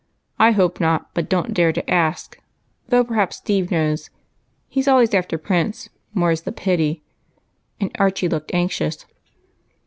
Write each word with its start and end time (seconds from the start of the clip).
I 0.39 0.49
hope 0.53 0.79
not, 0.79 1.13
but 1.13 1.29
don't 1.29 1.53
dare 1.53 1.71
to 1.71 1.87
ask; 1.87 2.39
though, 2.87 3.03
perhaps, 3.03 3.35
Steve 3.37 3.69
knows, 3.69 4.09
he 4.67 4.81
's 4.81 4.87
always 4.87 5.13
after 5.13 5.37
Prince, 5.37 5.89
more's 6.15 6.41
the 6.41 6.51
pity," 6.51 7.03
and 7.79 7.91
Archie 7.99 8.27
looked 8.27 8.51
anxious. 8.51 9.05